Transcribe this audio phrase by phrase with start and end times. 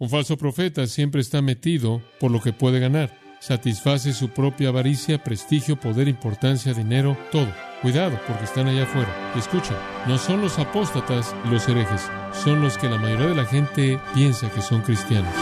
[0.00, 3.18] Un falso profeta siempre está metido por lo que puede ganar.
[3.40, 7.48] Satisface su propia avaricia, prestigio, poder, importancia, dinero, todo.
[7.82, 9.32] Cuidado, porque están allá afuera.
[9.36, 9.76] Escuchen,
[10.06, 14.48] no son los apóstatas los herejes, son los que la mayoría de la gente piensa
[14.52, 15.34] que son cristianos.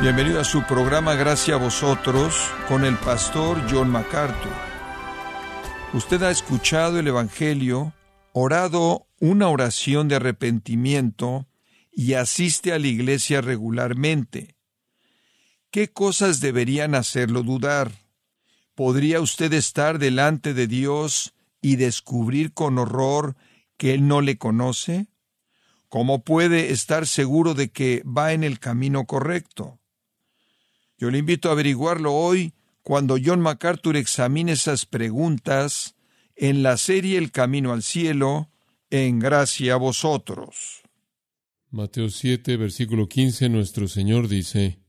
[0.00, 2.34] Bienvenido a su programa Gracias a vosotros
[2.68, 4.69] con el pastor John MacArthur.
[5.92, 7.92] Usted ha escuchado el Evangelio,
[8.32, 11.48] orado una oración de arrepentimiento
[11.90, 14.54] y asiste a la iglesia regularmente.
[15.72, 17.90] ¿Qué cosas deberían hacerlo dudar?
[18.76, 23.34] ¿Podría usted estar delante de Dios y descubrir con horror
[23.76, 25.08] que Él no le conoce?
[25.88, 29.80] ¿Cómo puede estar seguro de que va en el camino correcto?
[30.98, 35.94] Yo le invito a averiguarlo hoy cuando John MacArthur examine esas preguntas
[36.36, 38.50] en la serie El Camino al Cielo,
[38.90, 40.82] en gracia a vosotros.
[41.70, 44.80] Mateo 7, versículo 15, nuestro Señor dice,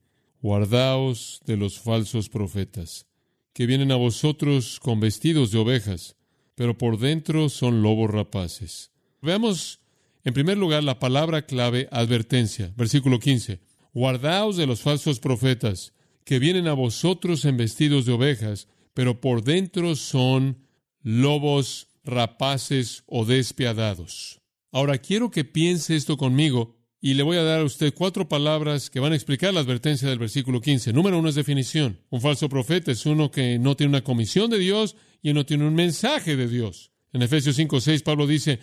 [0.41, 3.05] Guardaos de los falsos profetas,
[3.53, 6.15] que vienen a vosotros con vestidos de ovejas,
[6.55, 8.91] pero por dentro son lobos rapaces.
[9.21, 9.81] Veamos,
[10.23, 13.59] en primer lugar, la palabra clave advertencia, versículo 15.
[13.93, 19.43] Guardaos de los falsos profetas, que vienen a vosotros en vestidos de ovejas, pero por
[19.43, 20.57] dentro son
[21.01, 24.41] lobos rapaces o despiadados.
[24.71, 28.89] Ahora quiero que piense esto conmigo y le voy a dar a usted cuatro palabras
[28.89, 30.93] que van a explicar la advertencia del versículo 15.
[30.93, 31.99] Número uno es definición.
[32.09, 35.67] Un falso profeta es uno que no tiene una comisión de Dios y no tiene
[35.67, 36.91] un mensaje de Dios.
[37.11, 38.59] En Efesios 5, 6 Pablo dice,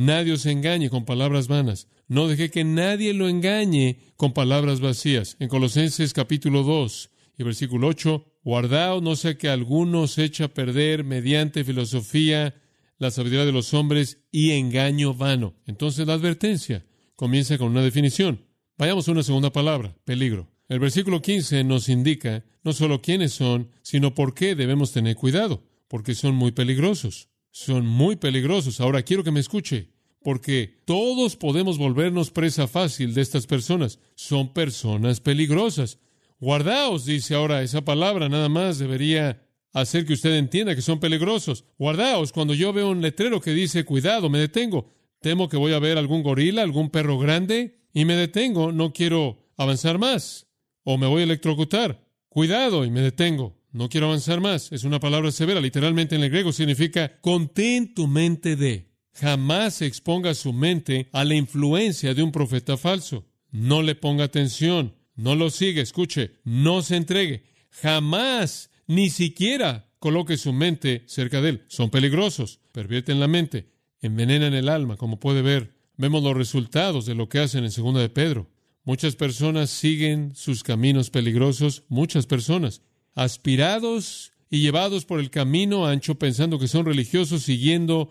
[0.00, 1.86] nadie os engañe con palabras vanas.
[2.08, 5.36] No deje que nadie lo engañe con palabras vacías.
[5.40, 10.54] En Colosenses capítulo 2 y versículo 8, guardaos no sea que alguno se eche a
[10.54, 12.54] perder mediante filosofía
[12.96, 15.54] la sabiduría de los hombres y engaño vano.
[15.66, 18.46] Entonces la advertencia comienza con una definición.
[18.78, 20.48] Vayamos a una segunda palabra, peligro.
[20.68, 25.62] El versículo 15 nos indica no solo quiénes son, sino por qué debemos tener cuidado,
[25.88, 28.80] porque son muy peligrosos son muy peligrosos.
[28.80, 29.90] Ahora quiero que me escuche,
[30.22, 33.98] porque todos podemos volvernos presa fácil de estas personas.
[34.14, 35.98] Son personas peligrosas.
[36.38, 39.42] Guardaos, dice ahora esa palabra, nada más debería
[39.72, 41.64] hacer que usted entienda que son peligrosos.
[41.78, 44.90] Guardaos, cuando yo veo un letrero que dice cuidado, me detengo.
[45.20, 49.38] Temo que voy a ver algún gorila, algún perro grande, y me detengo, no quiero
[49.56, 50.46] avanzar más,
[50.82, 52.06] o me voy a electrocutar.
[52.28, 53.60] Cuidado, y me detengo.
[53.72, 54.72] No quiero avanzar más.
[54.72, 55.60] Es una palabra severa.
[55.60, 58.89] Literalmente en el griego significa contén tu mente de.
[59.14, 63.26] Jamás exponga su mente a la influencia de un profeta falso.
[63.50, 64.94] No le ponga atención.
[65.14, 65.82] No lo siga.
[65.82, 66.32] Escuche.
[66.44, 67.44] No se entregue.
[67.70, 71.64] Jamás, ni siquiera coloque su mente cerca de él.
[71.68, 72.60] Son peligrosos.
[72.72, 73.72] Pervierten la mente.
[74.00, 74.96] Envenenan el alma.
[74.96, 78.48] Como puede ver, vemos los resultados de lo que hacen en segunda de Pedro.
[78.84, 81.84] Muchas personas siguen sus caminos peligrosos.
[81.88, 82.82] Muchas personas
[83.14, 88.10] aspirados y llevados por el camino ancho pensando que son religiosos, siguiendo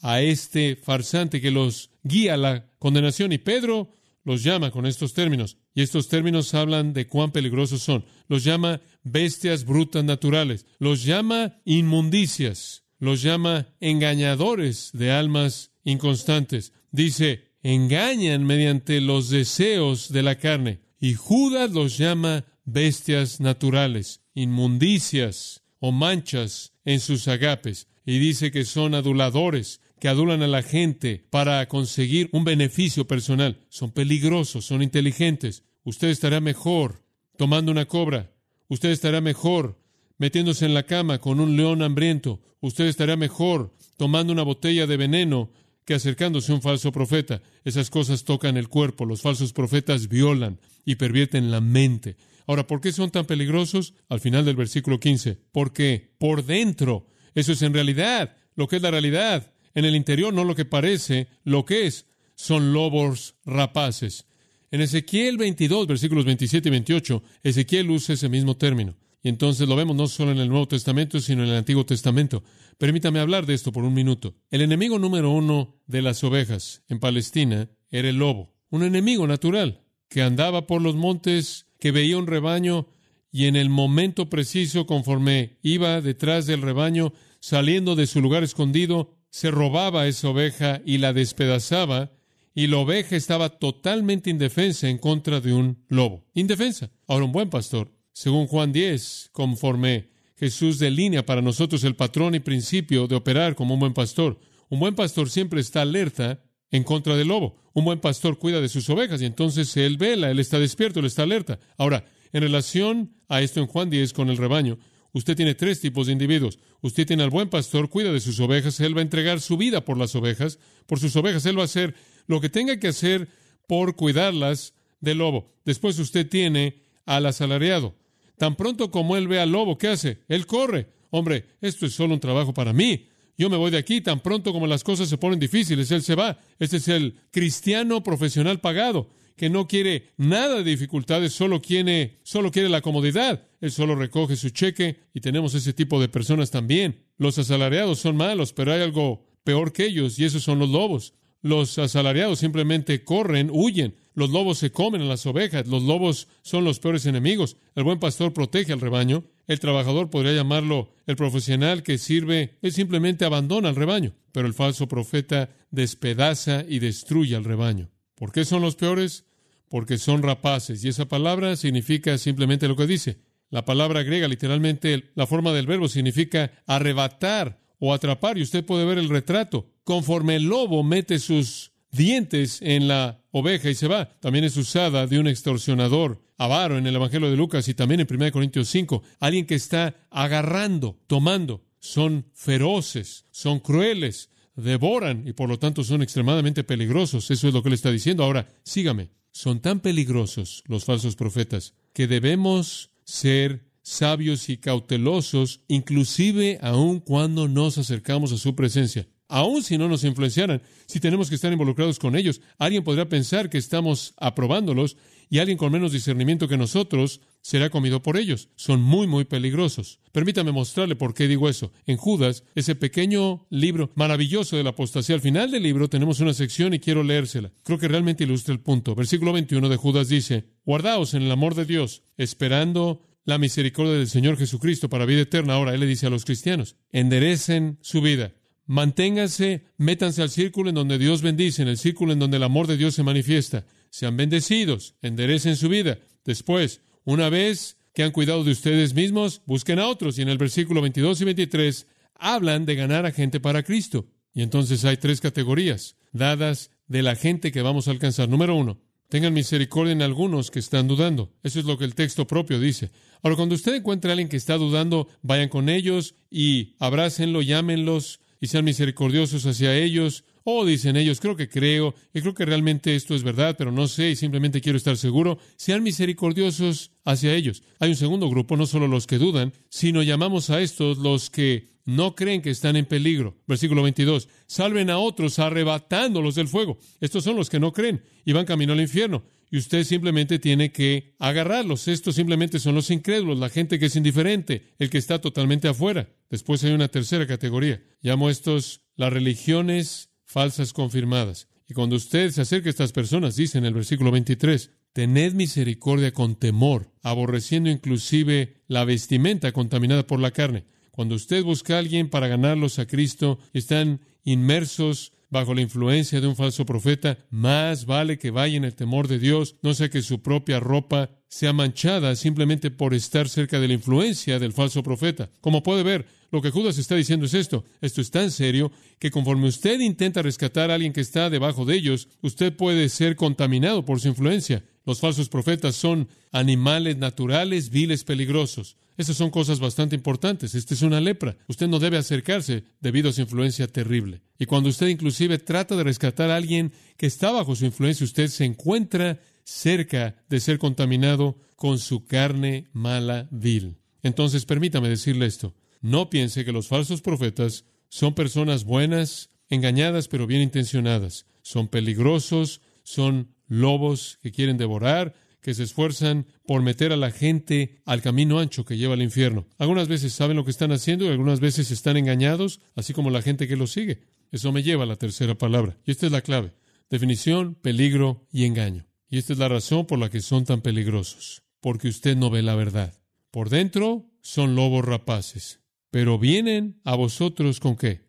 [0.00, 3.32] a este farsante que los guía a la condenación.
[3.32, 3.90] Y Pedro
[4.24, 5.56] los llama con estos términos.
[5.74, 8.04] Y estos términos hablan de cuán peligrosos son.
[8.28, 10.66] Los llama bestias brutas naturales.
[10.78, 12.84] Los llama inmundicias.
[12.98, 16.72] Los llama engañadores de almas inconstantes.
[16.90, 20.80] Dice, engañan mediante los deseos de la carne.
[21.00, 27.88] Y Judas los llama bestias naturales inmundicias o manchas en sus agapes.
[28.06, 33.60] Y dice que son aduladores, que adulan a la gente para conseguir un beneficio personal.
[33.68, 35.64] Son peligrosos, son inteligentes.
[35.84, 37.02] Usted estará mejor
[37.36, 38.32] tomando una cobra.
[38.68, 39.78] Usted estará mejor
[40.18, 42.40] metiéndose en la cama con un león hambriento.
[42.60, 45.50] Usted estará mejor tomando una botella de veneno
[45.84, 47.40] que acercándose a un falso profeta.
[47.64, 49.06] Esas cosas tocan el cuerpo.
[49.06, 52.16] Los falsos profetas violan y pervierten la mente.
[52.46, 53.94] Ahora, ¿por qué son tan peligrosos?
[54.08, 55.38] Al final del versículo 15.
[55.52, 59.52] Porque por dentro, eso es en realidad lo que es la realidad.
[59.78, 64.26] En el interior, no lo que parece, lo que es, son lobos rapaces.
[64.72, 68.96] En Ezequiel 22, versículos 27 y 28, Ezequiel usa ese mismo término.
[69.22, 72.42] Y entonces lo vemos no solo en el Nuevo Testamento, sino en el Antiguo Testamento.
[72.76, 74.34] Permítame hablar de esto por un minuto.
[74.50, 79.84] El enemigo número uno de las ovejas en Palestina era el lobo, un enemigo natural
[80.08, 82.88] que andaba por los montes que veía un rebaño
[83.30, 89.17] y en el momento preciso, conforme iba detrás del rebaño, saliendo de su lugar escondido,
[89.30, 92.12] se robaba esa oveja y la despedazaba,
[92.54, 96.24] y la oveja estaba totalmente indefensa en contra de un lobo.
[96.34, 96.90] Indefensa.
[97.06, 102.40] Ahora, un buen pastor, según Juan 10, conforme Jesús delinea para nosotros el patrón y
[102.40, 104.38] principio de operar como un buen pastor.
[104.68, 107.56] Un buen pastor siempre está alerta en contra del lobo.
[107.74, 111.06] Un buen pastor cuida de sus ovejas y entonces él vela, él está despierto, él
[111.06, 111.58] está alerta.
[111.76, 114.78] Ahora, en relación a esto en Juan 10 con el rebaño,
[115.18, 116.58] usted tiene tres tipos de individuos.
[116.80, 119.84] Usted tiene al buen pastor, cuida de sus ovejas, él va a entregar su vida
[119.84, 121.94] por las ovejas, por sus ovejas, él va a hacer
[122.26, 123.28] lo que tenga que hacer
[123.66, 125.52] por cuidarlas del lobo.
[125.64, 127.94] Después usted tiene al asalariado.
[128.36, 130.18] Tan pronto como él ve al lobo, ¿qué hace?
[130.28, 130.88] Él corre.
[131.10, 133.08] Hombre, esto es solo un trabajo para mí.
[133.36, 136.14] Yo me voy de aquí tan pronto como las cosas se ponen difíciles, él se
[136.14, 136.38] va.
[136.58, 142.50] Este es el cristiano profesional pagado, que no quiere nada de dificultades, solo quiere, solo
[142.50, 143.46] quiere la comodidad.
[143.62, 147.06] Él solo recoge su cheque y tenemos ese tipo de personas también.
[147.16, 151.14] Los asalariados son malos, pero hay algo peor que ellos y esos son los lobos.
[151.40, 153.94] Los asalariados simplemente corren, huyen.
[154.14, 155.68] Los lobos se comen a las ovejas.
[155.68, 157.56] Los lobos son los peores enemigos.
[157.74, 159.24] El buen pastor protege al rebaño.
[159.46, 164.14] El trabajador podría llamarlo el profesional que sirve, él simplemente abandona al rebaño.
[164.32, 167.90] Pero el falso profeta despedaza y destruye al rebaño.
[168.14, 169.24] ¿Por qué son los peores?
[169.68, 170.84] Porque son rapaces.
[170.84, 173.18] Y esa palabra significa simplemente lo que dice.
[173.50, 178.38] La palabra griega, literalmente, la forma del verbo significa arrebatar o atrapar.
[178.38, 179.70] Y usted puede ver el retrato.
[179.84, 184.08] Conforme el lobo mete sus dientes en la oveja y se va.
[184.20, 188.06] También es usada de un extorsionador avaro en el Evangelio de Lucas y también en
[188.10, 189.02] 1 Corintios 5.
[189.20, 191.64] Alguien que está agarrando, tomando.
[191.80, 197.30] Son feroces, son crueles, devoran y por lo tanto son extremadamente peligrosos.
[197.30, 198.24] Eso es lo que le está diciendo.
[198.24, 199.10] Ahora, sígame.
[199.32, 207.48] Son tan peligrosos los falsos profetas que debemos ser sabios y cautelosos, inclusive aun cuando
[207.48, 209.08] nos acercamos a su presencia.
[209.28, 213.50] Aun si no nos influenciaran, si tenemos que estar involucrados con ellos, alguien podría pensar
[213.50, 214.96] que estamos aprobándolos
[215.30, 218.48] y alguien con menos discernimiento que nosotros será comido por ellos.
[218.56, 220.00] Son muy, muy peligrosos.
[220.12, 221.72] Permítame mostrarle por qué digo eso.
[221.86, 226.34] En Judas, ese pequeño libro maravilloso de la apostasía, al final del libro tenemos una
[226.34, 227.52] sección y quiero leérsela.
[227.62, 228.94] Creo que realmente ilustra el punto.
[228.94, 234.08] Versículo 21 de Judas dice, Guardaos en el amor de Dios, esperando la misericordia del
[234.08, 235.54] Señor Jesucristo para vida eterna.
[235.54, 238.32] Ahora, Él le dice a los cristianos, enderecen su vida
[238.68, 242.66] Manténganse, métanse al círculo en donde Dios bendice, en el círculo en donde el amor
[242.66, 243.64] de Dios se manifiesta.
[243.90, 245.98] Sean bendecidos, enderecen su vida.
[246.24, 250.18] Después, una vez que han cuidado de ustedes mismos, busquen a otros.
[250.18, 254.06] Y en el versículo 22 y 23 hablan de ganar a gente para Cristo.
[254.32, 258.28] Y entonces hay tres categorías dadas de la gente que vamos a alcanzar.
[258.28, 261.32] Número uno, tengan misericordia en algunos que están dudando.
[261.42, 262.90] Eso es lo que el texto propio dice.
[263.22, 268.20] Ahora, cuando usted encuentre a alguien que está dudando, vayan con ellos y abrácenlo, llámenlos,
[268.40, 270.24] y sean misericordiosos hacia ellos.
[270.50, 273.86] O dicen ellos, creo que creo, y creo que realmente esto es verdad, pero no
[273.86, 275.36] sé y simplemente quiero estar seguro.
[275.56, 277.62] Sean misericordiosos hacia ellos.
[277.78, 281.74] Hay un segundo grupo, no solo los que dudan, sino llamamos a estos los que
[281.84, 283.36] no creen que están en peligro.
[283.46, 284.30] Versículo 22.
[284.46, 286.78] Salven a otros arrebatándolos del fuego.
[286.98, 290.72] Estos son los que no creen y van camino al infierno y usted simplemente tiene
[290.72, 291.88] que agarrarlos.
[291.88, 296.08] Estos simplemente son los incrédulos, la gente que es indiferente, el que está totalmente afuera.
[296.30, 297.82] Después hay una tercera categoría.
[298.00, 301.48] Llamo estos las religiones falsas confirmadas.
[301.66, 306.12] Y cuando usted se acerca a estas personas, dice en el versículo 23, tened misericordia
[306.12, 310.64] con temor, aborreciendo inclusive la vestimenta contaminada por la carne.
[310.92, 316.26] Cuando usted busca a alguien para ganarlos a Cristo, están inmersos bajo la influencia de
[316.26, 320.02] un falso profeta, más vale que vaya en el temor de Dios, no sea que
[320.02, 325.30] su propia ropa sea manchada simplemente por estar cerca de la influencia del falso profeta.
[325.40, 327.64] Como puede ver, lo que Judas está diciendo es esto.
[327.80, 331.74] Esto es tan serio que conforme usted intenta rescatar a alguien que está debajo de
[331.74, 334.64] ellos, usted puede ser contaminado por su influencia.
[334.84, 338.76] Los falsos profetas son animales naturales, viles, peligrosos.
[338.98, 340.54] Esas son cosas bastante importantes.
[340.54, 341.36] Esta es una lepra.
[341.46, 344.22] Usted no debe acercarse debido a su influencia terrible.
[344.38, 348.26] Y cuando usted inclusive trata de rescatar a alguien que está bajo su influencia, usted
[348.28, 353.76] se encuentra cerca de ser contaminado con su carne mala vil.
[354.02, 355.54] Entonces, permítame decirle esto.
[355.80, 361.26] No piense que los falsos profetas son personas buenas, engañadas, pero bien intencionadas.
[361.42, 367.80] Son peligrosos, son lobos que quieren devorar, que se esfuerzan por meter a la gente
[367.84, 369.46] al camino ancho que lleva al infierno.
[369.56, 373.22] Algunas veces saben lo que están haciendo y algunas veces están engañados, así como la
[373.22, 374.02] gente que los sigue.
[374.30, 375.78] Eso me lleva a la tercera palabra.
[375.86, 376.52] Y esta es la clave.
[376.90, 378.86] Definición, peligro y engaño.
[379.08, 381.42] Y esta es la razón por la que son tan peligrosos.
[381.60, 383.00] Porque usted no ve la verdad.
[383.30, 385.60] Por dentro son lobos rapaces.
[385.90, 388.06] Pero vienen a vosotros con qué?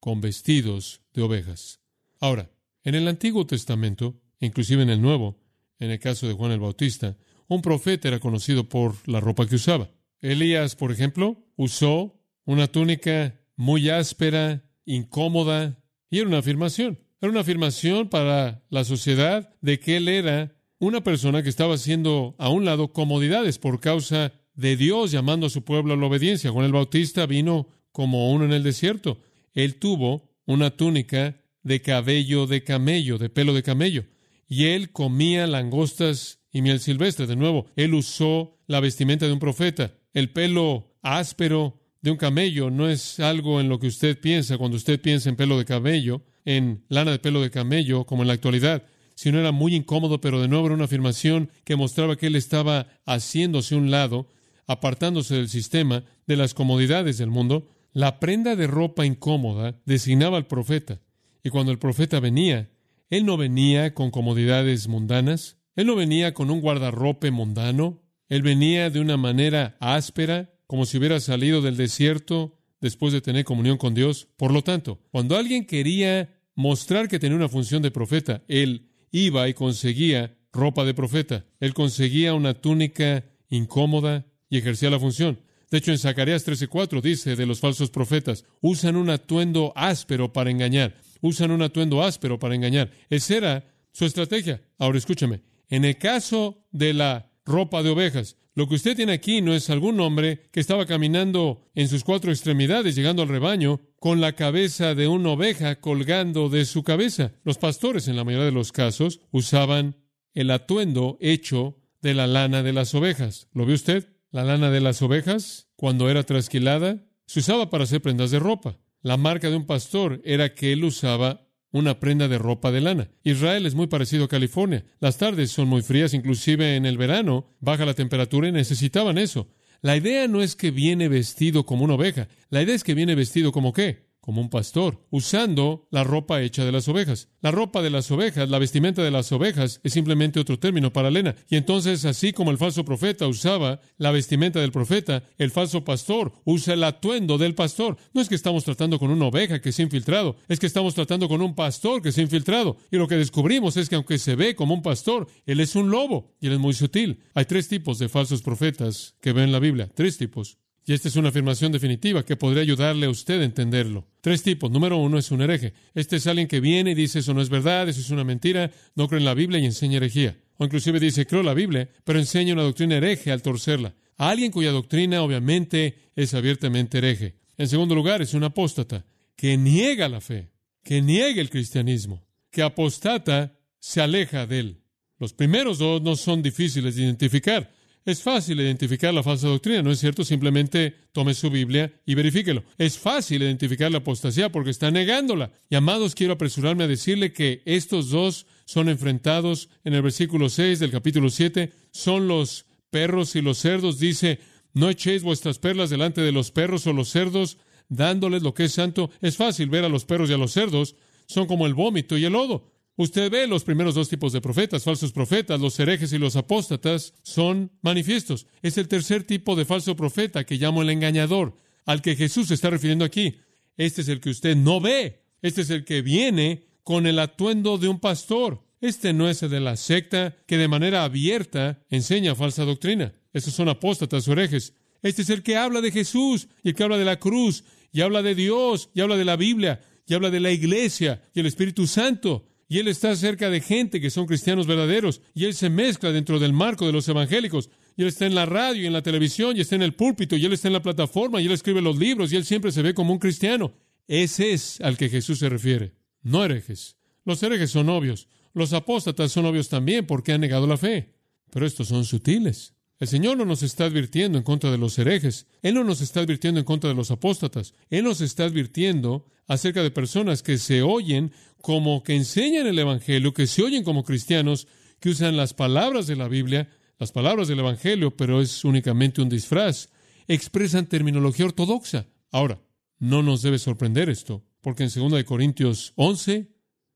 [0.00, 1.80] Con vestidos de ovejas.
[2.20, 2.50] Ahora,
[2.84, 5.40] en el Antiguo Testamento, inclusive en el Nuevo,
[5.78, 7.16] en el caso de Juan el Bautista,
[7.48, 9.90] un profeta era conocido por la ropa que usaba.
[10.20, 16.98] Elías, por ejemplo, usó una túnica muy áspera, incómoda, y era una afirmación.
[17.20, 22.36] Era una afirmación para la sociedad de que él era una persona que estaba haciendo
[22.38, 26.50] a un lado comodidades por causa de Dios llamando a su pueblo a la obediencia.
[26.50, 29.20] Juan el Bautista vino como uno en el desierto.
[29.54, 34.04] Él tuvo una túnica de cabello de camello, de pelo de camello,
[34.48, 37.28] y él comía langostas y miel silvestre.
[37.28, 39.94] De nuevo, él usó la vestimenta de un profeta.
[40.12, 44.76] El pelo áspero de un camello no es algo en lo que usted piensa cuando
[44.76, 48.34] usted piensa en pelo de camello, en lana de pelo de camello, como en la
[48.34, 48.82] actualidad
[49.18, 52.86] sino era muy incómodo, pero de nuevo era una afirmación que mostraba que él estaba
[53.04, 54.28] haciéndose un lado,
[54.68, 57.68] apartándose del sistema, de las comodidades del mundo.
[57.92, 61.00] La prenda de ropa incómoda designaba al profeta.
[61.42, 62.70] Y cuando el profeta venía,
[63.10, 68.90] él no venía con comodidades mundanas, él no venía con un guardarrope mundano, él venía
[68.90, 73.94] de una manera áspera, como si hubiera salido del desierto después de tener comunión con
[73.94, 74.28] Dios.
[74.36, 79.48] Por lo tanto, cuando alguien quería mostrar que tenía una función de profeta, él iba
[79.48, 81.46] y conseguía ropa de profeta.
[81.60, 85.40] Él conseguía una túnica incómoda y ejercía la función.
[85.70, 90.50] De hecho, en Zacarías 13:4 dice de los falsos profetas, usan un atuendo áspero para
[90.50, 92.90] engañar, usan un atuendo áspero para engañar.
[93.10, 94.62] Esa era su estrategia.
[94.78, 99.40] Ahora escúchame, en el caso de la ropa de ovejas, lo que usted tiene aquí
[99.40, 104.20] no es algún hombre que estaba caminando en sus cuatro extremidades, llegando al rebaño, con
[104.20, 107.32] la cabeza de una oveja colgando de su cabeza.
[107.44, 109.96] Los pastores, en la mayoría de los casos, usaban
[110.34, 113.46] el atuendo hecho de la lana de las ovejas.
[113.52, 114.08] ¿Lo ve usted?
[114.30, 118.78] La lana de las ovejas, cuando era trasquilada, se usaba para hacer prendas de ropa.
[119.00, 123.10] La marca de un pastor era que él usaba una prenda de ropa de lana.
[123.22, 124.84] Israel es muy parecido a California.
[125.00, 129.48] Las tardes son muy frías, inclusive en el verano baja la temperatura y necesitaban eso.
[129.80, 133.14] La idea no es que viene vestido como una oveja, la idea es que viene
[133.14, 134.07] vestido como qué?
[134.28, 137.28] Como un pastor, usando la ropa hecha de las ovejas.
[137.40, 141.10] La ropa de las ovejas, la vestimenta de las ovejas, es simplemente otro término para
[141.10, 141.34] lena.
[141.48, 146.34] Y entonces, así como el falso profeta usaba la vestimenta del profeta, el falso pastor
[146.44, 147.96] usa el atuendo del pastor.
[148.12, 150.94] No es que estamos tratando con una oveja que se ha infiltrado, es que estamos
[150.94, 152.76] tratando con un pastor que se ha infiltrado.
[152.90, 155.88] Y lo que descubrimos es que aunque se ve como un pastor, él es un
[155.88, 157.20] lobo y él es muy sutil.
[157.32, 160.58] Hay tres tipos de falsos profetas que ven la Biblia, tres tipos.
[160.88, 164.08] Y esta es una afirmación definitiva que podría ayudarle a usted a entenderlo.
[164.22, 164.70] Tres tipos.
[164.70, 165.74] Número uno es un hereje.
[165.94, 168.70] Este es alguien que viene y dice eso no es verdad, eso es una mentira,
[168.94, 170.38] no cree en la Biblia y enseña herejía.
[170.56, 173.94] O inclusive dice creo la Biblia, pero enseña una doctrina hereje al torcerla.
[174.16, 177.36] Alguien cuya doctrina obviamente es abiertamente hereje.
[177.58, 179.04] En segundo lugar, es un apóstata
[179.36, 180.48] que niega la fe,
[180.82, 184.80] que niega el cristianismo, que apostata se aleja de él.
[185.18, 187.74] Los primeros dos no son difíciles de identificar.
[188.08, 190.24] Es fácil identificar la falsa doctrina, ¿no es cierto?
[190.24, 192.64] Simplemente tome su Biblia y verifíquelo.
[192.78, 195.52] Es fácil identificar la apostasía porque está negándola.
[195.68, 200.78] Y amados, quiero apresurarme a decirle que estos dos son enfrentados en el versículo 6
[200.78, 201.70] del capítulo 7.
[201.90, 203.98] Son los perros y los cerdos.
[203.98, 204.38] Dice,
[204.72, 207.58] no echéis vuestras perlas delante de los perros o los cerdos,
[207.90, 209.10] dándoles lo que es santo.
[209.20, 210.96] Es fácil ver a los perros y a los cerdos.
[211.26, 212.72] Son como el vómito y el lodo.
[212.98, 217.14] Usted ve los primeros dos tipos de profetas, falsos profetas, los herejes y los apóstatas,
[217.22, 218.48] son manifiestos.
[218.60, 221.54] Es el tercer tipo de falso profeta que llamo el engañador,
[221.86, 223.36] al que Jesús se está refiriendo aquí.
[223.76, 225.22] Este es el que usted no ve.
[225.42, 228.64] Este es el que viene con el atuendo de un pastor.
[228.80, 233.12] Este no es el de la secta que de manera abierta enseña falsa doctrina.
[233.32, 234.74] Esos son apóstatas o herejes.
[235.02, 237.62] Este es el que habla de Jesús y el que habla de la cruz
[237.92, 241.38] y habla de Dios y habla de la Biblia y habla de la iglesia y
[241.38, 245.54] el Espíritu Santo y él está cerca de gente que son cristianos verdaderos, y él
[245.54, 248.86] se mezcla dentro del marco de los evangélicos, y él está en la radio y
[248.86, 251.46] en la televisión, y está en el púlpito, y él está en la plataforma, y
[251.46, 253.72] él escribe los libros, y él siempre se ve como un cristiano.
[254.06, 256.96] Ese es al que Jesús se refiere, no herejes.
[257.24, 261.14] Los herejes son obvios, los apóstatas son obvios también porque han negado la fe,
[261.50, 262.74] pero estos son sutiles.
[262.98, 265.46] El Señor no nos está advirtiendo en contra de los herejes.
[265.62, 267.74] Él no nos está advirtiendo en contra de los apóstatas.
[267.90, 273.32] Él nos está advirtiendo acerca de personas que se oyen como que enseñan el Evangelio,
[273.32, 274.66] que se oyen como cristianos,
[275.00, 279.28] que usan las palabras de la Biblia, las palabras del Evangelio, pero es únicamente un
[279.28, 279.90] disfraz.
[280.26, 282.08] Expresan terminología ortodoxa.
[282.32, 282.60] Ahora,
[282.98, 286.48] no nos debe sorprender esto, porque en 2 Corintios 11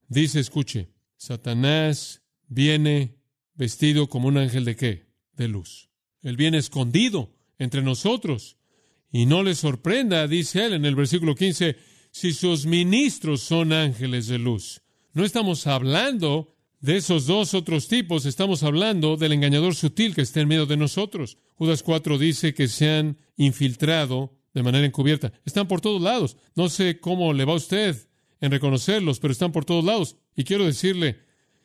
[0.09, 3.15] dice, escuche, Satanás viene
[3.53, 5.05] vestido como un ángel de qué?
[5.31, 5.92] De luz.
[6.23, 8.57] Él viene escondido entre nosotros.
[9.11, 11.77] Y no le sorprenda, dice él en el versículo 15,
[12.11, 14.81] si sus ministros son ángeles de luz.
[15.13, 20.41] No estamos hablando de esos dos otros tipos, estamos hablando del engañador sutil que está
[20.41, 21.37] en medio de nosotros.
[21.55, 25.31] Judas 4 dice que se han infiltrado de manera encubierta.
[25.45, 26.37] Están por todos lados.
[26.55, 28.09] No sé cómo le va a usted
[28.41, 30.17] en reconocerlos, pero están por todos lados.
[30.35, 31.19] Y quiero decirle,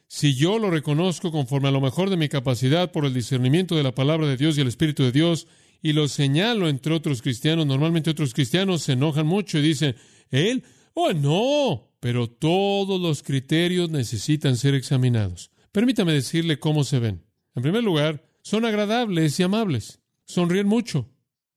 [0.08, 3.82] si yo lo reconozco conforme a lo mejor de mi capacidad por el discernimiento de
[3.82, 5.46] la palabra de Dios y el Espíritu de Dios,
[5.82, 9.94] y lo señalo entre otros cristianos, normalmente otros cristianos se enojan mucho y dicen,
[10.30, 15.50] él, oh no, pero todos los criterios necesitan ser examinados.
[15.72, 17.24] Permítame decirle cómo se ven.
[17.54, 21.10] En primer lugar, son agradables y amables, sonríen mucho,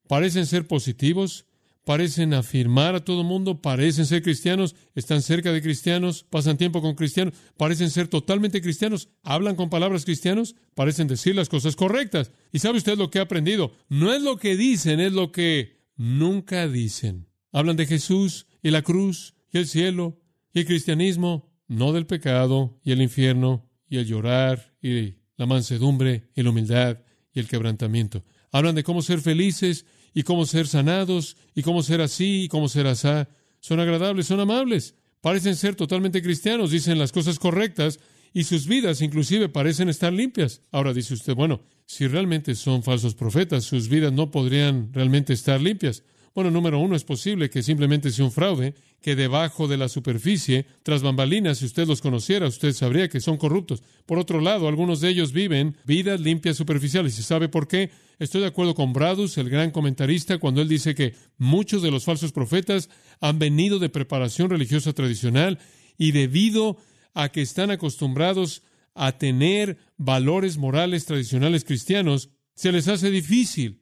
[0.08, 1.46] parecen ser positivos,
[1.84, 6.96] parecen afirmar a todo mundo, parecen ser cristianos, están cerca de cristianos, pasan tiempo con
[6.96, 12.32] cristianos, parecen ser totalmente cristianos, hablan con palabras cristianos, parecen decir las cosas correctas.
[12.52, 13.74] ¿Y sabe usted lo que ha aprendido?
[13.90, 17.28] No es lo que dicen, es lo que nunca dicen.
[17.52, 20.22] Hablan de Jesús y la cruz y el cielo
[20.54, 26.30] y el cristianismo, no del pecado y el infierno y el llorar y la mansedumbre
[26.36, 27.00] y la humildad
[27.34, 28.24] y el quebrantamiento.
[28.52, 32.68] Hablan de cómo ser felices y cómo ser sanados y cómo ser así y cómo
[32.68, 33.30] ser asá.
[33.60, 38.00] Son agradables, son amables, parecen ser totalmente cristianos, dicen las cosas correctas
[38.34, 40.62] y sus vidas inclusive parecen estar limpias.
[40.72, 45.62] Ahora dice usted, bueno, si realmente son falsos profetas, sus vidas no podrían realmente estar
[45.62, 46.04] limpias.
[46.34, 50.66] Bueno, número uno, es posible que simplemente sea un fraude, que debajo de la superficie,
[50.84, 53.84] tras bambalinas, si usted los conociera, usted sabría que son corruptos.
[54.06, 57.20] Por otro lado, algunos de ellos viven vidas limpias superficiales.
[57.20, 57.92] ¿Y sabe por qué?
[58.18, 62.06] Estoy de acuerdo con Bradus, el gran comentarista, cuando él dice que muchos de los
[62.06, 65.60] falsos profetas han venido de preparación religiosa tradicional
[65.98, 66.78] y debido
[67.14, 73.81] a que están acostumbrados a tener valores morales tradicionales cristianos, se les hace difícil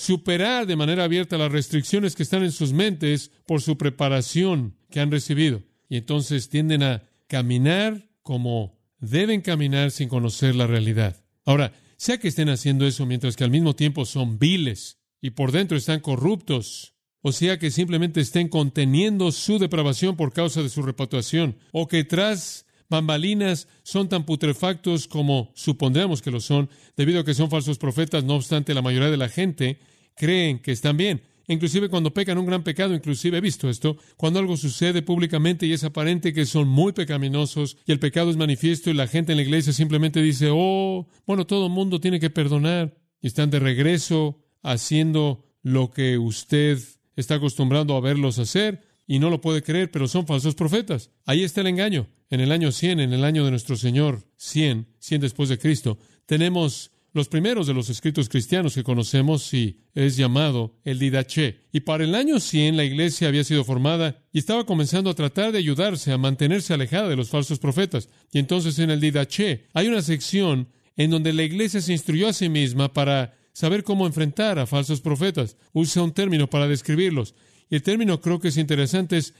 [0.00, 5.00] superar de manera abierta las restricciones que están en sus mentes por su preparación que
[5.00, 5.62] han recibido.
[5.90, 11.22] Y entonces tienden a caminar como deben caminar sin conocer la realidad.
[11.44, 15.52] Ahora, sea que estén haciendo eso mientras que al mismo tiempo son viles y por
[15.52, 20.80] dentro están corruptos, o sea que simplemente estén conteniendo su depravación por causa de su
[20.80, 27.24] reputación, o que tras bambalinas son tan putrefactos como supondremos que lo son, debido a
[27.24, 29.78] que son falsos profetas, no obstante la mayoría de la gente
[30.16, 31.22] creen que están bien.
[31.46, 35.72] Inclusive cuando pecan un gran pecado, inclusive he visto esto, cuando algo sucede públicamente y
[35.72, 39.38] es aparente que son muy pecaminosos y el pecado es manifiesto y la gente en
[39.38, 43.58] la iglesia simplemente dice, oh, bueno, todo el mundo tiene que perdonar y están de
[43.58, 46.78] regreso haciendo lo que usted
[47.16, 51.10] está acostumbrado a verlos hacer y no lo puede creer, pero son falsos profetas.
[51.26, 52.06] Ahí está el engaño.
[52.30, 55.98] En el año 100, en el año de nuestro Señor, 100, 100 después de Cristo,
[56.26, 61.58] tenemos los primeros de los escritos cristianos que conocemos y es llamado el Didache.
[61.72, 65.50] Y para el año 100 la iglesia había sido formada y estaba comenzando a tratar
[65.50, 68.08] de ayudarse a mantenerse alejada de los falsos profetas.
[68.30, 72.32] Y entonces en el Didache hay una sección en donde la iglesia se instruyó a
[72.32, 75.56] sí misma para saber cómo enfrentar a falsos profetas.
[75.72, 77.34] Usa un término para describirlos.
[77.70, 79.32] Y el término creo que es interesante, es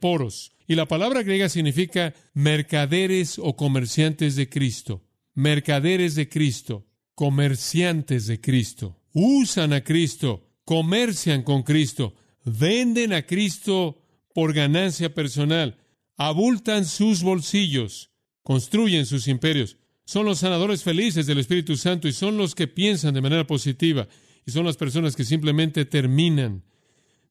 [0.00, 0.52] Poros.
[0.66, 5.04] Y la palabra griega significa mercaderes o comerciantes de Cristo.
[5.34, 9.00] Mercaderes de Cristo, comerciantes de Cristo.
[9.12, 14.02] Usan a Cristo, comercian con Cristo, venden a Cristo
[14.34, 15.78] por ganancia personal,
[16.16, 18.10] abultan sus bolsillos,
[18.42, 19.76] construyen sus imperios.
[20.04, 24.08] Son los sanadores felices del Espíritu Santo y son los que piensan de manera positiva
[24.44, 26.64] y son las personas que simplemente terminan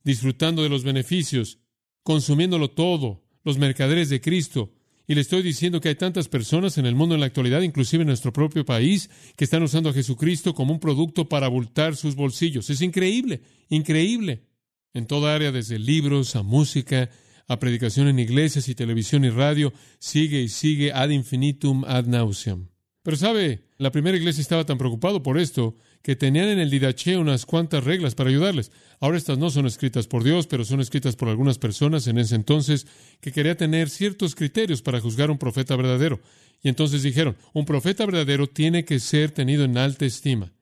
[0.04, 1.60] disfrutando de los beneficios,
[2.04, 4.74] consumiéndolo todo, los mercaderes de Cristo.
[5.08, 8.04] Y le estoy diciendo que hay tantas personas en el mundo en la actualidad, inclusive
[8.04, 12.16] en nuestro propio país, que están usando a Jesucristo como un producto para abultar sus
[12.16, 12.70] bolsillos.
[12.70, 14.48] Es increíble, increíble.
[14.94, 17.10] En toda área, desde libros a música,
[17.48, 22.70] a predicación en iglesias y televisión y radio, sigue y sigue ad infinitum ad nauseam.
[23.04, 27.18] Pero sabe, la primera iglesia estaba tan preocupado por esto que tenían en el Didache
[27.18, 28.72] unas cuantas reglas para ayudarles.
[29.00, 32.36] Ahora estas no son escritas por Dios, pero son escritas por algunas personas en ese
[32.36, 32.86] entonces
[33.20, 36.20] que quería tener ciertos criterios para juzgar a un profeta verdadero.
[36.62, 40.54] Y entonces dijeron, un profeta verdadero tiene que ser tenido en alta estima.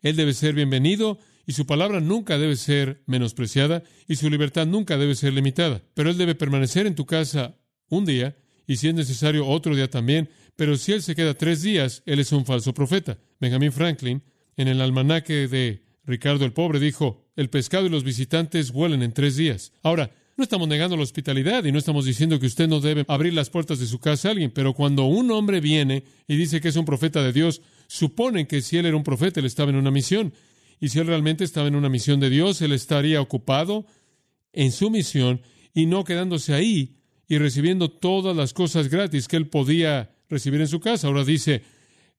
[0.00, 4.96] Él debe ser bienvenido y su palabra nunca debe ser menospreciada y su libertad nunca
[4.98, 5.82] debe ser limitada.
[5.94, 7.56] Pero él debe permanecer en tu casa
[7.88, 8.36] un día
[8.68, 12.18] y si es necesario otro día también, pero si él se queda tres días, él
[12.18, 13.16] es un falso profeta.
[13.38, 14.24] Benjamin Franklin
[14.56, 19.12] en el almanaque de Ricardo el Pobre dijo, el pescado y los visitantes huelen en
[19.12, 19.70] tres días.
[19.84, 23.34] Ahora, no estamos negando la hospitalidad y no estamos diciendo que usted no debe abrir
[23.34, 26.70] las puertas de su casa a alguien, pero cuando un hombre viene y dice que
[26.70, 29.76] es un profeta de Dios, suponen que si él era un profeta, él estaba en
[29.76, 30.32] una misión.
[30.80, 33.86] Y si él realmente estaba en una misión de Dios, él estaría ocupado
[34.52, 35.40] en su misión
[35.72, 36.96] y no quedándose ahí
[37.28, 41.06] y recibiendo todas las cosas gratis que él podía recibir en su casa.
[41.06, 41.62] Ahora dice,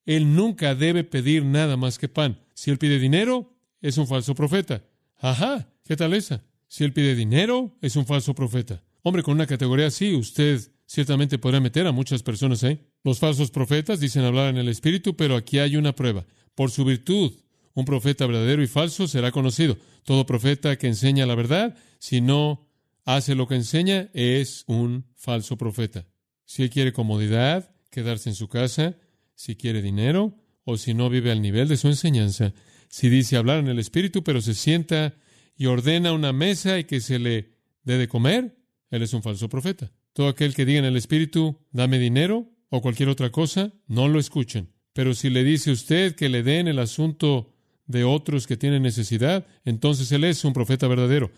[0.05, 2.39] él nunca debe pedir nada más que pan.
[2.53, 4.83] Si él pide dinero, es un falso profeta.
[5.17, 6.43] Ajá, ¿qué tal esa?
[6.67, 8.83] Si él pide dinero, es un falso profeta.
[9.01, 12.79] Hombre, con una categoría así, usted ciertamente podría meter a muchas personas ahí.
[13.03, 16.25] Los falsos profetas dicen hablar en el Espíritu, pero aquí hay una prueba.
[16.55, 17.33] Por su virtud,
[17.73, 19.77] un profeta verdadero y falso será conocido.
[20.03, 22.67] Todo profeta que enseña la verdad, si no
[23.05, 26.05] hace lo que enseña, es un falso profeta.
[26.45, 28.97] Si él quiere comodidad, quedarse en su casa,
[29.35, 32.53] si quiere dinero, o si no vive al nivel de su enseñanza,
[32.89, 35.15] si dice hablar en el Espíritu, pero se sienta
[35.55, 38.57] y ordena una mesa y que se le dé de comer,
[38.89, 39.91] él es un falso profeta.
[40.13, 44.19] Todo aquel que diga en el Espíritu, dame dinero o cualquier otra cosa, no lo
[44.19, 44.73] escuchen.
[44.93, 47.53] Pero si le dice usted que le den el asunto
[47.85, 51.31] de otros que tienen necesidad, entonces él es un profeta verdadero.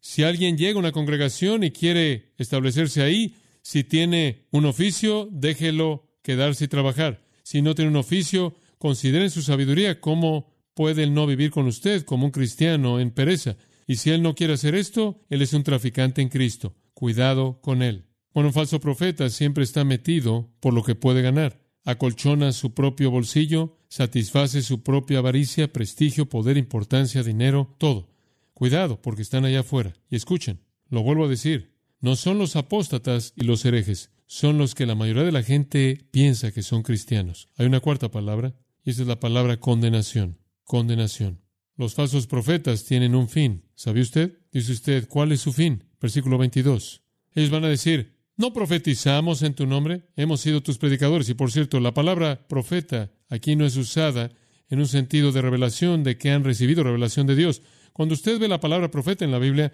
[0.00, 3.34] Si alguien llega a una congregación y quiere establecerse ahí,
[3.66, 7.24] si tiene un oficio, déjelo quedarse y trabajar.
[7.42, 12.04] Si no tiene un oficio, consideren su sabiduría cómo puede él no vivir con usted
[12.04, 13.56] como un cristiano en pereza.
[13.88, 16.76] Y si él no quiere hacer esto, él es un traficante en Cristo.
[16.94, 18.04] Cuidado con él.
[18.32, 21.60] Bueno, un falso profeta siempre está metido por lo que puede ganar.
[21.82, 28.14] Acolchona su propio bolsillo, satisface su propia avaricia, prestigio, poder, importancia, dinero, todo.
[28.54, 29.92] Cuidado, porque están allá afuera.
[30.08, 34.74] Y escuchen, lo vuelvo a decir, no son los apóstatas y los herejes, son los
[34.74, 37.48] que la mayoría de la gente piensa que son cristianos.
[37.56, 38.54] Hay una cuarta palabra,
[38.84, 41.40] y esa es la palabra condenación condenación.
[41.76, 43.64] Los falsos profetas tienen un fin.
[43.74, 44.38] ¿Sabe usted?
[44.52, 45.84] Dice usted, ¿cuál es su fin?
[46.00, 47.02] Versículo 22.
[47.34, 50.08] Ellos van a decir, ¿no profetizamos en tu nombre?
[50.16, 51.28] Hemos sido tus predicadores.
[51.28, 54.30] Y por cierto, la palabra profeta aquí no es usada
[54.68, 57.62] en un sentido de revelación, de que han recibido revelación de Dios.
[57.92, 59.72] Cuando usted ve la palabra profeta en la Biblia,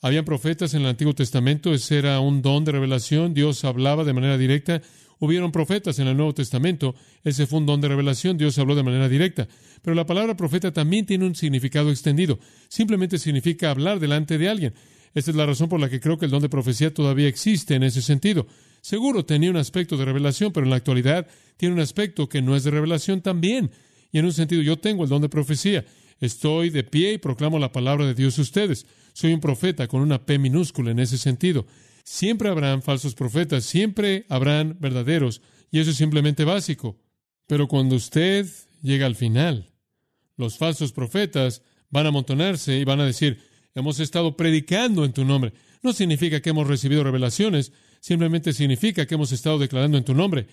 [0.00, 4.12] habían profetas en el Antiguo Testamento, ese era un don de revelación, Dios hablaba de
[4.12, 4.82] manera directa,
[5.20, 6.94] Hubieron profetas en el Nuevo Testamento.
[7.24, 8.38] Ese fue un don de revelación.
[8.38, 9.48] Dios habló de manera directa.
[9.82, 12.38] Pero la palabra profeta también tiene un significado extendido.
[12.68, 14.74] Simplemente significa hablar delante de alguien.
[15.14, 17.74] Esta es la razón por la que creo que el don de profecía todavía existe
[17.74, 18.46] en ese sentido.
[18.80, 22.54] Seguro tenía un aspecto de revelación, pero en la actualidad tiene un aspecto que no
[22.54, 23.72] es de revelación también.
[24.12, 25.84] Y en un sentido, yo tengo el don de profecía.
[26.20, 28.86] Estoy de pie y proclamo la palabra de Dios a ustedes.
[29.12, 31.66] Soy un profeta con una P minúscula en ese sentido.
[32.04, 36.98] Siempre habrán falsos profetas, siempre habrán verdaderos, y eso es simplemente básico.
[37.46, 38.46] Pero cuando usted
[38.82, 39.70] llega al final,
[40.36, 43.40] los falsos profetas van a amontonarse y van a decir,
[43.74, 45.52] hemos estado predicando en tu nombre.
[45.82, 50.46] No significa que hemos recibido revelaciones, simplemente significa que hemos estado declarando en tu nombre.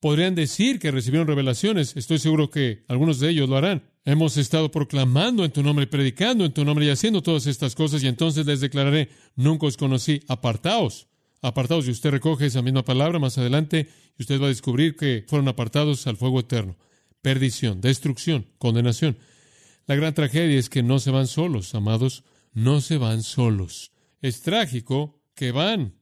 [0.00, 3.82] Podrían decir que recibieron revelaciones, estoy seguro que algunos de ellos lo harán.
[4.04, 8.02] Hemos estado proclamando en tu nombre, predicando en tu nombre y haciendo todas estas cosas
[8.04, 11.08] y entonces les declararé, nunca os conocí, apartaos,
[11.42, 11.88] apartaos.
[11.88, 15.48] Y usted recoge esa misma palabra más adelante y usted va a descubrir que fueron
[15.48, 16.76] apartados al fuego eterno.
[17.20, 19.18] Perdición, destrucción, condenación.
[19.86, 23.90] La gran tragedia es que no se van solos, amados, no se van solos.
[24.22, 25.97] Es trágico que van,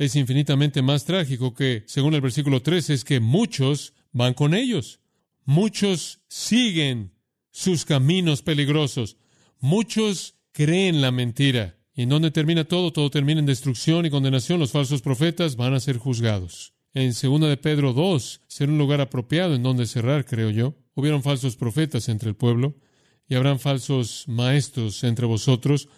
[0.00, 4.98] es infinitamente más trágico que, según el versículo 13, es que muchos van con ellos.
[5.44, 7.12] Muchos siguen
[7.50, 9.18] sus caminos peligrosos.
[9.58, 11.76] Muchos creen la mentira.
[11.94, 12.94] ¿Y en dónde termina todo?
[12.94, 14.58] Todo termina en destrucción y condenación.
[14.58, 16.72] Los falsos profetas van a ser juzgados.
[16.94, 20.76] En 2 de Pedro 2 será un lugar apropiado en donde cerrar, creo yo.
[20.94, 22.74] Hubieron falsos profetas entre el pueblo
[23.28, 25.90] y habrán falsos maestros entre vosotros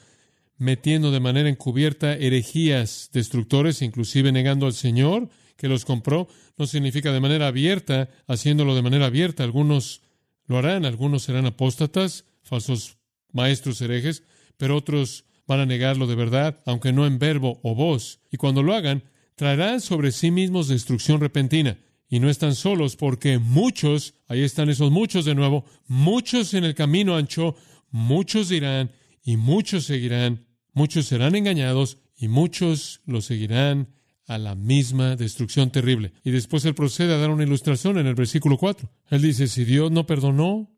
[0.63, 7.13] metiendo de manera encubierta herejías destructores, inclusive negando al Señor que los compró, no significa
[7.13, 9.43] de manera abierta, haciéndolo de manera abierta.
[9.43, 10.03] Algunos
[10.47, 12.97] lo harán, algunos serán apóstatas, falsos
[13.33, 14.23] maestros herejes,
[14.57, 18.21] pero otros van a negarlo de verdad, aunque no en verbo o voz.
[18.31, 19.03] Y cuando lo hagan,
[19.35, 21.77] traerán sobre sí mismos destrucción repentina.
[22.09, 26.75] Y no están solos porque muchos, ahí están esos muchos de nuevo, muchos en el
[26.75, 27.57] camino ancho,
[27.91, 28.93] muchos dirán
[29.25, 33.89] y muchos seguirán Muchos serán engañados y muchos lo seguirán
[34.27, 36.13] a la misma destrucción terrible.
[36.25, 38.89] Y después él procede a dar una ilustración en el versículo 4.
[39.11, 40.71] Él dice, si Dios no perdonó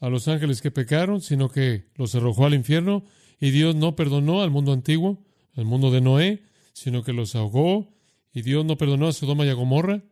[0.00, 3.04] a los ángeles que pecaron, sino que los arrojó al infierno,
[3.40, 5.24] y Dios no perdonó al mundo antiguo,
[5.54, 7.92] al mundo de Noé, sino que los ahogó,
[8.32, 10.02] y Dios no perdonó a Sodoma y a Gomorra,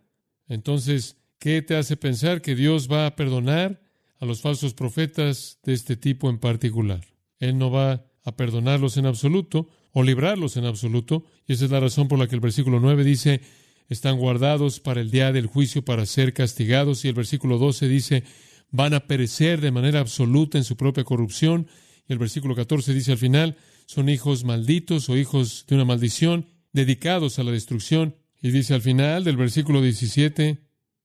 [0.48, 3.80] entonces, ¿qué te hace pensar que Dios va a perdonar
[4.18, 7.06] a los falsos profetas de este tipo en particular?
[7.38, 11.24] Él no va a perdonarlos en absoluto o librarlos en absoluto.
[11.46, 13.40] Y esa es la razón por la que el versículo 9 dice,
[13.88, 17.04] están guardados para el día del juicio para ser castigados.
[17.04, 18.24] Y el versículo 12 dice,
[18.70, 21.66] van a perecer de manera absoluta en su propia corrupción.
[22.08, 23.56] Y el versículo 14 dice al final,
[23.86, 28.16] son hijos malditos o hijos de una maldición, dedicados a la destrucción.
[28.40, 30.58] Y dice al final del versículo 17,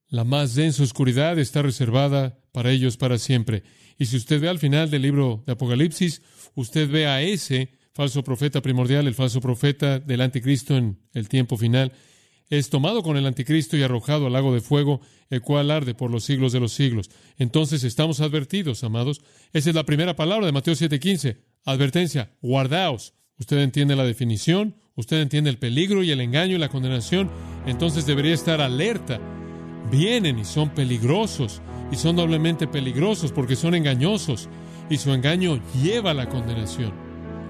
[0.08, 3.64] La más densa oscuridad está reservada para ellos para siempre.
[3.98, 6.22] Y si usted ve al final del libro de Apocalipsis,
[6.56, 11.58] usted ve a ese falso profeta primordial, el falso profeta del anticristo en el tiempo
[11.58, 11.94] final,
[12.50, 16.12] es tomado con el anticristo y arrojado al lago de fuego, el cual arde por
[16.12, 17.10] los siglos de los siglos.
[17.38, 19.22] Entonces estamos advertidos, amados.
[19.54, 21.38] Esa es la primera palabra de Mateo 7:15.
[21.64, 23.14] Advertencia, guardaos.
[23.40, 27.30] Usted entiende la definición, usted entiende el peligro y el engaño y la condenación,
[27.66, 29.20] entonces debería estar alerta.
[29.92, 34.50] Vienen y son peligrosos, y son doblemente peligrosos porque son engañosos,
[34.90, 36.92] y su engaño lleva a la condenación.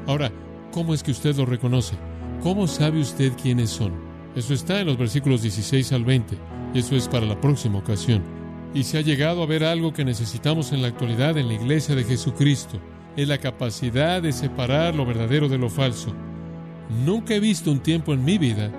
[0.08, 0.32] Ahora,
[0.72, 1.96] ¿cómo es que usted lo reconoce?
[2.44, 3.94] ¿Cómo sabe usted quiénes son?
[4.36, 6.38] Eso está en los versículos 16 al 20,
[6.74, 8.22] y eso es para la próxima ocasión.
[8.74, 11.96] Y se ha llegado a ver algo que necesitamos en la actualidad en la iglesia
[11.96, 12.80] de Jesucristo,
[13.16, 16.14] es la capacidad de separar lo verdadero de lo falso.
[17.06, 18.70] Nunca he visto un tiempo en mi vida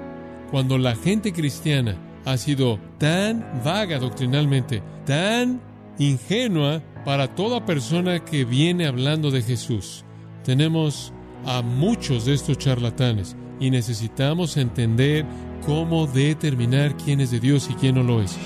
[0.51, 5.63] cuando la gente cristiana ha sido tan vaga doctrinalmente, tan
[5.99, 10.05] ingenua para toda persona que viene hablando de Jesús.
[10.45, 11.13] Tenemos
[11.47, 15.25] a muchos de estos charlatanes y necesitamos entender
[15.65, 18.37] cómo determinar quién es de Dios y quién no lo es.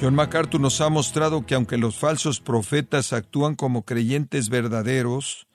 [0.00, 5.47] John MacArthur nos ha mostrado que aunque los falsos profetas actúan como creyentes verdaderos,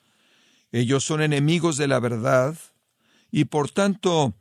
[0.74, 2.58] ellos son enemigos de la verdad
[3.32, 4.34] y por tanto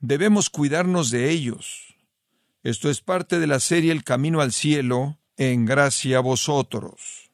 [0.00, 1.94] debemos cuidarnos de ellos.
[2.62, 7.30] Esto es parte de la serie El Camino al Cielo, en gracia a vosotros.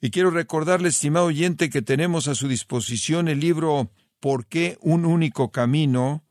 [0.00, 5.06] Y quiero recordarle, estimado oyente, que tenemos a su disposición el libro ¿Por qué un
[5.06, 6.24] único camino?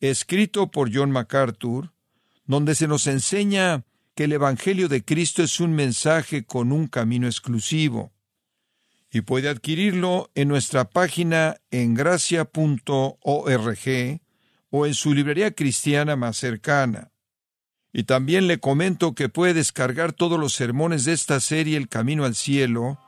[0.00, 1.92] escrito por John MacArthur,
[2.46, 3.84] donde se nos enseña
[4.14, 8.12] que el Evangelio de Cristo es un mensaje con un camino exclusivo
[9.10, 13.18] y puede adquirirlo en nuestra página en gracia.org
[14.70, 17.10] o en su librería cristiana más cercana.
[17.92, 22.24] Y también le comento que puede descargar todos los sermones de esta serie El Camino
[22.24, 22.98] al Cielo,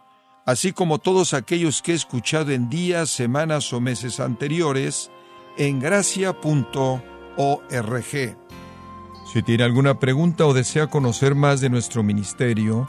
[0.47, 5.11] así como todos aquellos que he escuchado en días, semanas o meses anteriores,
[5.59, 7.03] en gracia.org.
[9.33, 12.89] Si tiene alguna pregunta o desea conocer más de nuestro ministerio,